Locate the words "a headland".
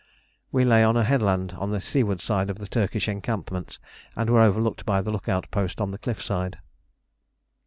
0.97-1.53